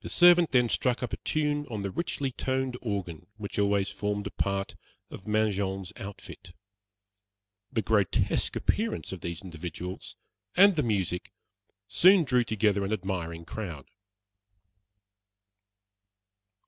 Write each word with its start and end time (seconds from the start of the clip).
The 0.00 0.08
servant 0.08 0.50
then 0.50 0.68
struck 0.68 1.00
up 1.00 1.12
a 1.12 1.16
tune 1.18 1.64
on 1.70 1.82
the 1.82 1.92
richly 1.92 2.32
toned 2.32 2.76
organ 2.82 3.28
which 3.36 3.56
always 3.56 3.88
formed 3.88 4.26
a 4.26 4.32
part 4.32 4.74
of 5.10 5.28
Mangin's 5.28 5.92
outfit. 5.96 6.52
The 7.72 7.82
grotesque 7.82 8.56
appearance 8.56 9.12
of 9.12 9.20
these 9.20 9.42
individuals, 9.42 10.16
and 10.56 10.74
the 10.74 10.82
music, 10.82 11.30
soon 11.86 12.24
drew 12.24 12.42
together 12.42 12.84
an 12.84 12.92
admiring 12.92 13.44
crowd. 13.44 13.86